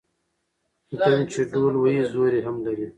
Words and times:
ـ 0.49 0.97
ډم 0.99 1.19
چې 1.31 1.41
ډول 1.51 1.73
وهي 1.77 2.01
زور 2.13 2.31
يې 2.37 2.41
هم 2.47 2.55
لري. 2.65 2.85